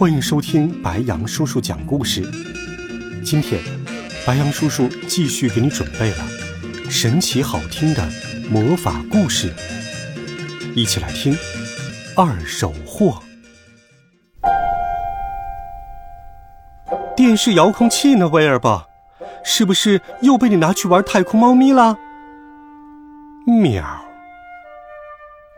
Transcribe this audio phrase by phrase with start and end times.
[0.00, 2.22] 欢迎收听白羊叔叔讲故事。
[3.22, 3.60] 今天，
[4.26, 6.16] 白羊叔叔继续给你准备了
[6.88, 8.08] 神奇好听的
[8.50, 9.52] 魔法故事，
[10.74, 11.34] 一起来听
[12.16, 13.20] 《二手货》。
[17.14, 18.88] 电视遥控器呢，威尔伯？
[19.44, 21.98] 是不是又被你拿去玩太空猫咪了？
[23.46, 23.84] 喵。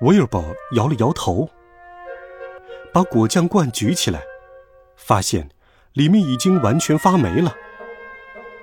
[0.01, 1.49] 威尔伯摇了摇头。
[2.93, 4.21] 把果酱罐举起来，
[5.05, 5.51] 发现
[5.95, 7.55] 里面已经完全发霉了。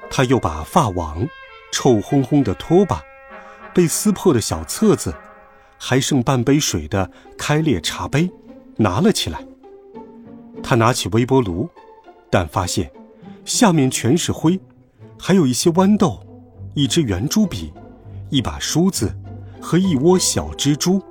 [0.10, 1.28] 他又把发网、
[1.72, 3.04] 臭烘烘的拖把、
[3.74, 5.14] 被撕破的小册子，
[5.78, 8.32] 还剩半杯水的开裂茶杯
[8.78, 9.46] 拿了起来。
[10.64, 11.70] 他拿起微波炉，
[12.30, 12.92] 但发现
[13.46, 14.60] 下面全是灰，
[15.20, 16.20] 还有一些豌豆、
[16.74, 17.72] 一支圆珠笔、
[18.30, 19.16] 一把梳子
[19.62, 21.02] 和一窝小蜘蛛。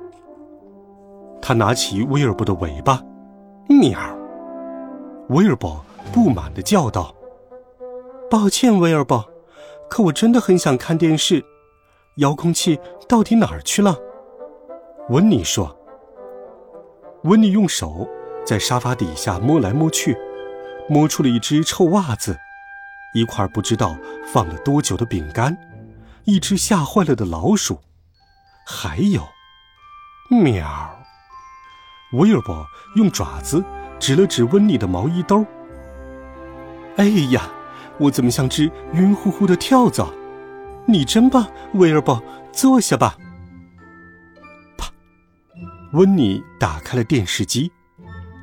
[1.40, 3.00] 他拿起威尔伯的尾巴。
[3.68, 4.17] 喵！
[5.28, 7.14] 威尔伯不满的叫道
[8.30, 9.28] ：“抱歉，威尔伯，
[9.90, 11.44] 可我真的很想看电视。
[12.16, 13.96] 遥控器到底哪儿去了？”
[15.10, 15.74] 温妮说。
[17.24, 18.08] 温妮用手
[18.46, 20.16] 在沙发底下摸来摸去，
[20.88, 22.38] 摸出了一只臭袜子，
[23.12, 23.96] 一块不知道
[24.32, 25.58] 放了多久的饼干，
[26.24, 27.80] 一只吓坏了的老鼠，
[28.64, 29.22] 还有，
[30.30, 30.96] 喵！
[32.12, 33.62] 威尔伯用爪子
[33.98, 35.44] 指了指温妮的毛衣兜。
[36.96, 37.50] 哎呀，
[37.98, 40.12] 我怎么像只晕乎乎的跳蚤？
[40.86, 42.22] 你真棒，威尔伯，
[42.52, 43.16] 坐下吧。
[44.76, 44.90] 啪！
[45.92, 47.70] 温妮打开了电视机，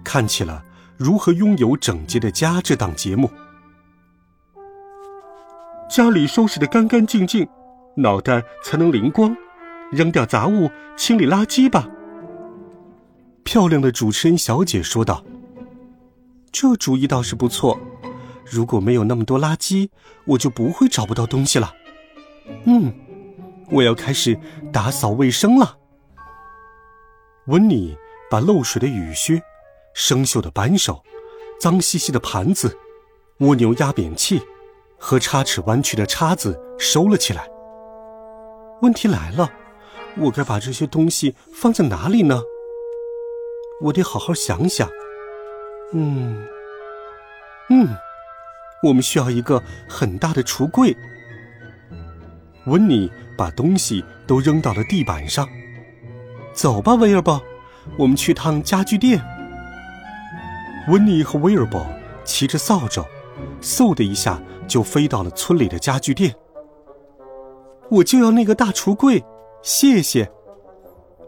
[0.03, 0.63] 看起了
[0.97, 3.29] 《如何拥有整洁的家》这档节目。
[5.89, 7.47] 家里收拾的干干净净，
[7.95, 9.35] 脑袋才能灵光。
[9.91, 11.87] 扔掉杂物，清理垃圾吧。
[13.43, 15.23] 漂亮的主持人小姐说道
[16.57, 17.77] ：“这主意倒是不错。
[18.45, 19.89] 如果没有那么多垃圾，
[20.23, 21.73] 我就不会找不到东西了。
[22.63, 22.93] 嗯，
[23.69, 24.39] 我要开始
[24.71, 25.77] 打扫卫生了。”
[27.47, 27.97] 温妮
[28.31, 29.43] 把漏水的雨靴、
[29.93, 31.03] 生锈的扳手、
[31.59, 32.77] 脏兮兮的盘子、
[33.39, 34.41] 蜗牛压扁器
[34.97, 37.45] 和插齿弯曲的叉子收了起来。
[38.81, 39.51] 问题来了，
[40.15, 42.41] 我该把这些东西放在哪里呢？
[43.81, 44.89] 我得好好想想。
[45.93, 46.45] 嗯，
[47.69, 47.87] 嗯，
[48.83, 50.95] 我们需要一个很大的橱柜。
[52.65, 55.47] 温妮把东西都扔到了地板上。
[56.53, 57.41] 走吧，威尔伯，
[57.97, 59.23] 我们去趟家具店。
[60.87, 61.85] 温妮和威尔伯
[62.23, 63.05] 骑着扫帚，
[63.61, 66.35] 嗖的一下就飞到了村里的家具店。
[67.89, 69.23] 我就要那个大橱柜，
[69.61, 70.31] 谢谢。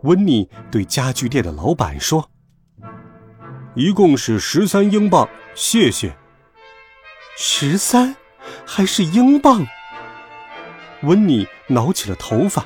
[0.03, 2.29] 温妮对家具店的老板说。
[3.77, 6.11] 一共是十三英镑，谢谢。
[7.37, 8.15] 十三，
[8.65, 9.67] 还是英镑？
[11.03, 12.65] 温妮挠起了头发。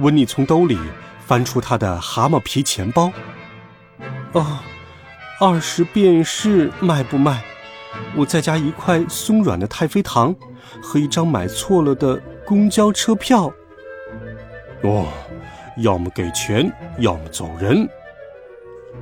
[0.00, 0.78] 温妮从兜里
[1.26, 3.10] 翻出他的蛤蟆皮钱包。
[4.32, 4.58] 哦，
[5.40, 7.42] 二十便士卖不卖？
[8.14, 10.36] 我再加一块松软的太妃糖
[10.82, 13.50] 和一张买错了的公交车票。
[14.82, 15.08] 哦，
[15.78, 17.88] 要么给钱，要么走人。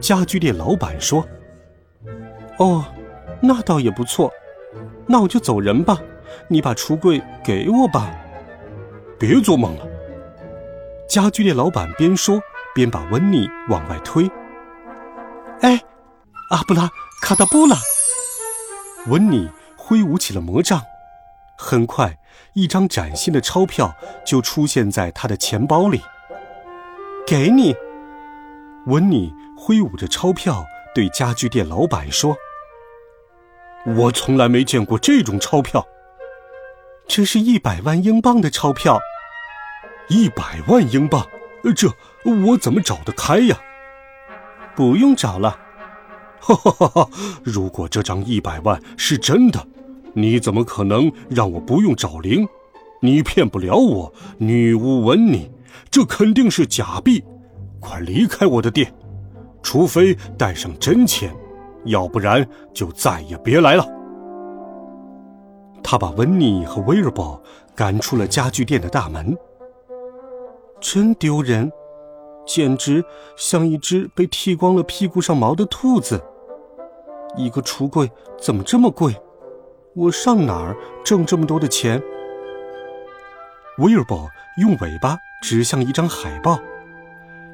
[0.01, 1.27] 家具店老板说
[2.59, 2.85] ：“哦，
[3.41, 4.31] 那倒也不错，
[5.07, 5.99] 那我就走人吧。
[6.47, 8.11] 你把橱柜给我吧，
[9.19, 9.87] 别做梦了。”
[11.09, 12.41] 家具店老板边说
[12.75, 14.31] 边把温妮往外推。
[15.63, 15.83] “哎，
[16.51, 16.91] 阿布拉
[17.23, 17.77] 卡达布拉！”
[19.09, 20.83] 温妮挥舞起了魔杖，
[21.57, 22.19] 很快，
[22.53, 23.95] 一张崭新的钞票
[24.25, 26.03] 就出现在他的钱包里。
[27.27, 27.75] “给你，
[28.87, 30.65] 文妮。”挥舞着钞票，
[30.95, 32.37] 对家具店老板说
[33.99, 35.85] ：“我从来没见过这种钞票。
[37.09, 39.01] 这是一百万英镑的钞票，
[40.09, 41.27] 一百万英镑，
[41.75, 41.89] 这
[42.47, 43.59] 我怎么找得开呀？
[44.77, 45.59] 不用找了。
[46.39, 47.11] 哈哈哈哈！
[47.43, 49.67] 如果这张一百万是真的，
[50.15, 52.49] 你怎么可能让我不用找零？
[53.03, 55.51] 你骗不了我，女巫文你，
[55.91, 57.25] 这肯定是假币。
[57.81, 58.93] 快离开我的店！”
[59.63, 61.35] 除非带上真钱，
[61.85, 63.87] 要不然就再也别来了。
[65.83, 67.43] 他把温妮和威尔伯
[67.75, 69.37] 赶出了家具店的大门。
[70.81, 71.71] 真丢人，
[72.47, 73.05] 简直
[73.37, 76.23] 像一只被剃光了屁股上毛的兔子。
[77.37, 78.11] 一个橱柜
[78.41, 79.15] 怎么这么贵？
[79.95, 82.01] 我上哪儿挣这么多的钱？
[83.79, 84.29] 威尔伯
[84.61, 86.59] 用尾巴指向一张海报，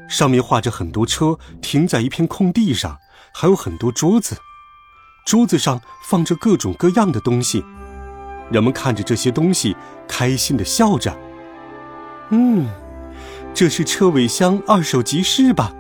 [0.09, 2.99] 上面画着很多车停在一片空地上，
[3.33, 4.37] 还有很多桌子，
[5.25, 7.65] 桌子上放着各种各样的东西。
[8.51, 9.75] 人们看着这些东西，
[10.07, 11.17] 开心的笑着。
[12.31, 12.69] 嗯，
[13.55, 15.73] 这是车尾箱二手集市吧？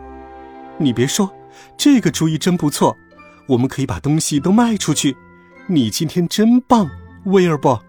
[0.78, 1.30] 你别说，
[1.76, 2.96] 这个主意真不错。
[3.46, 5.16] 我们可以把东西都卖出去。
[5.66, 6.88] 你今天真棒，
[7.26, 7.82] 威尔伯。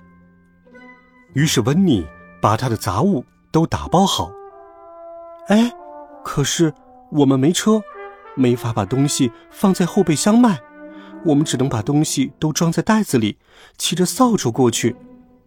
[1.33, 2.05] 于是温妮
[2.41, 4.29] 把他的杂物都打包好。
[5.47, 5.71] 哎，
[6.25, 6.73] 可是
[7.11, 7.81] 我们没车，
[8.35, 10.59] 没法把东西放在后备箱卖。
[11.23, 13.37] 我们只能把东西都装在袋子里，
[13.77, 14.95] 骑着扫帚过去。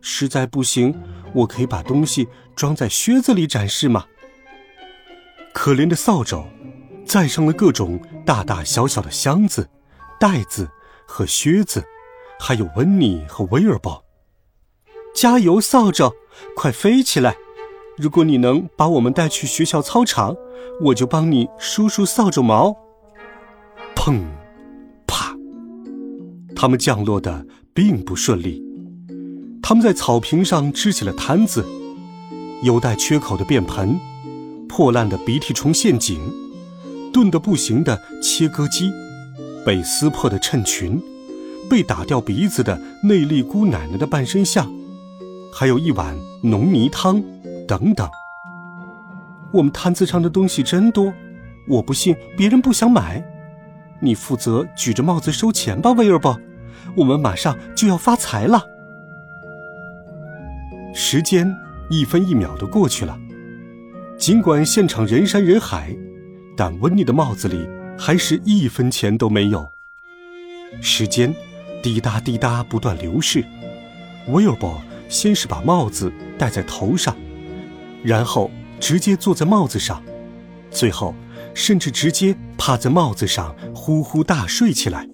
[0.00, 0.94] 实在不行，
[1.34, 4.06] 我可以把东西装在靴子里展示吗？
[5.52, 6.46] 可怜的扫帚，
[7.04, 9.68] 载上了各种大大小小的箱子、
[10.20, 10.70] 袋子
[11.06, 11.84] 和靴子，
[12.38, 14.04] 还有温妮和威尔伯。
[15.12, 16.14] 加油，扫帚，
[16.54, 17.36] 快飞起来！
[17.98, 20.36] 如果你能把我们带去学校操场，
[20.82, 22.76] 我就帮你梳梳扫帚毛。
[23.96, 24.20] 砰！
[25.04, 25.36] 啪
[26.54, 28.62] 他们降落的并不顺利，
[29.60, 31.64] 他们在草坪上支起了摊子，
[32.62, 33.98] 有带缺口的便盆，
[34.68, 36.20] 破烂的鼻涕虫陷阱，
[37.12, 38.92] 钝的不行的切割机，
[39.66, 41.02] 被撕破的衬裙，
[41.68, 44.70] 被打掉鼻子的内力姑奶奶的半身像，
[45.52, 47.22] 还有一碗浓泥汤，
[47.68, 48.08] 等等。
[49.52, 51.12] 我们摊子上的东西真多，
[51.68, 53.22] 我不信别人不想买。
[54.00, 56.36] 你负责举着帽子收钱吧，威尔伯。
[56.96, 58.64] 我们马上就要发财了。
[60.94, 61.54] 时间
[61.90, 63.16] 一分一秒的过去了，
[64.16, 65.94] 尽管现场人山人海，
[66.56, 69.70] 但温妮的帽子里还是一分钱都没有。
[70.80, 71.34] 时间
[71.82, 73.44] 滴答滴答不断流逝，
[74.28, 77.16] 威尔伯先是把帽子戴在头上，
[78.02, 78.50] 然后
[78.80, 80.02] 直接坐在帽子上，
[80.70, 81.14] 最后
[81.54, 85.08] 甚至直接趴在帽子上呼呼大睡起来。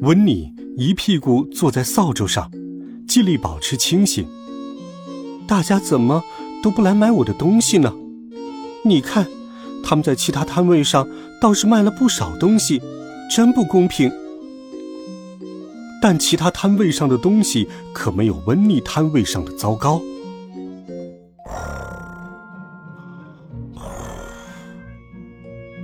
[0.00, 2.50] 温妮一屁股坐在扫帚上，
[3.06, 4.26] 尽力保持清醒。
[5.46, 6.22] 大家怎么
[6.62, 7.92] 都不来买我的东西呢？
[8.84, 9.26] 你看，
[9.84, 11.08] 他们在其他摊位上
[11.40, 12.82] 倒是卖了不少东西，
[13.30, 14.10] 真不公平。
[16.00, 20.02] 但其他摊位上的东西可没有温妮摊位上的糟糕。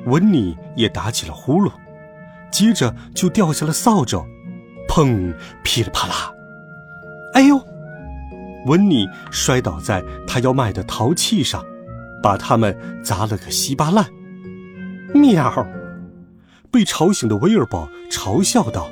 [0.09, 1.71] 温妮也打起了呼噜。
[2.51, 4.25] 接着就掉下了扫帚，
[4.89, 5.35] 砰！
[5.63, 6.33] 噼里啪啦，
[7.35, 7.61] 哎呦！
[8.67, 11.65] 温妮摔倒在他要卖的陶器上，
[12.23, 14.07] 把它们砸了个稀巴烂。
[15.15, 15.67] 喵！
[16.71, 18.91] 被吵醒的威尔堡嘲笑道：“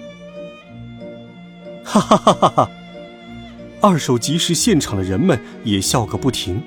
[1.85, 2.71] 哈哈哈哈哈！”
[3.83, 6.63] 二手集市现场的人们也笑个不停，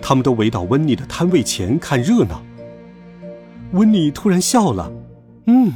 [0.00, 2.42] 他们都围到温妮的摊位前看热闹。
[3.72, 4.92] 温妮突然笑了，
[5.46, 5.72] 嗯。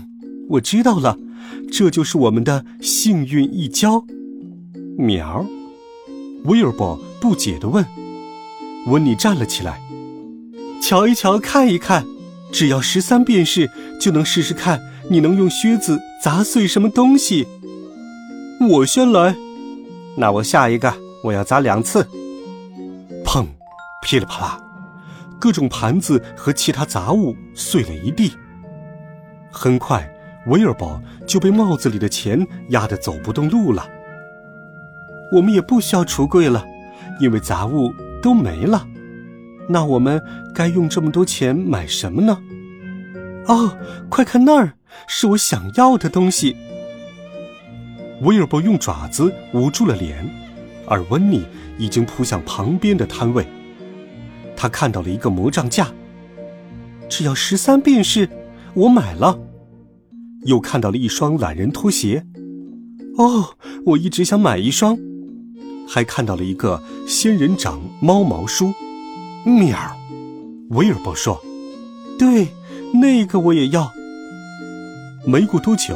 [0.50, 1.18] 我知道了，
[1.72, 4.04] 这就是我们的幸运一跤。
[4.98, 5.46] 苗，
[6.44, 7.84] 威尔伯不解地问。
[8.88, 9.80] 温妮站了起来，
[10.82, 12.04] 瞧一瞧，看一看，
[12.52, 17.46] 只要十三便士，就能试试看你能用靴子砸碎什么东西。
[18.68, 19.34] 我先来，
[20.18, 22.06] 那我下一个，我要砸两次。
[23.24, 23.46] 砰，
[24.02, 24.63] 噼里啪啦，
[25.44, 28.32] 各种盘子和其他杂物碎了一地。
[29.52, 30.10] 很快。
[30.46, 33.86] 威尔伯就被帽子里的钱压得走不动路了。
[35.32, 36.64] 我们也不需要橱柜了，
[37.20, 38.86] 因为杂物都没了。
[39.68, 40.22] 那我们
[40.54, 42.38] 该用这么多钱买什么呢？
[43.46, 43.76] 哦，
[44.10, 44.74] 快看那儿，
[45.06, 46.56] 是我想要的东西。
[48.20, 50.26] 威尔伯用爪子捂住了脸，
[50.86, 51.44] 而温妮
[51.78, 53.46] 已经扑向旁边的摊位。
[54.64, 55.92] 他看到了一个魔杖架，
[57.06, 58.26] 只要十三便士，
[58.72, 59.38] 我买了。
[60.46, 62.24] 又看到了一双懒人拖鞋，
[63.18, 64.96] 哦，我一直想买一双。
[65.86, 68.72] 还看到了一个仙人掌猫毛梳，
[69.44, 69.76] 喵。
[70.70, 71.38] 威尔伯说
[72.18, 72.48] ：“对，
[72.94, 73.92] 那个我也要。”
[75.28, 75.94] 没过多久，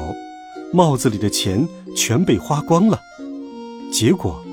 [0.75, 3.01] 帽子里的钱全被花光了。
[3.91, 4.45] 结果，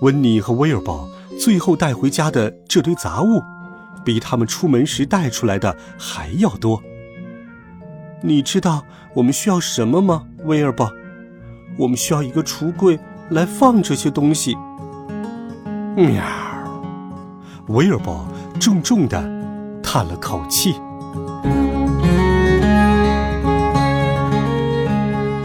[0.00, 3.40] 温妮和威尔伯最后带回家的这堆杂物，
[4.04, 6.82] 比他们出门时带出来的还要多。
[8.22, 10.90] 你知道我们需要什么吗，威尔伯？
[11.78, 12.98] 我们需要一个橱柜
[13.30, 14.56] 来放这些东西。
[15.96, 16.22] 喵！
[17.68, 18.26] 威尔伯
[18.60, 19.18] 重重的
[19.82, 20.74] 叹了口气。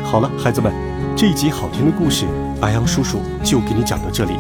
[0.04, 0.74] 好了，孩子们，
[1.16, 2.26] 这一集好听的故事，
[2.60, 4.34] 白羊叔叔就给你讲到这里。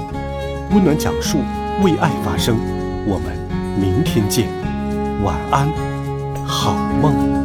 [0.72, 1.40] 温暖讲述，
[1.84, 2.58] 为爱发声。
[3.06, 3.38] 我们
[3.80, 4.48] 明天见，
[5.24, 5.72] 晚安，
[6.46, 7.37] 好梦。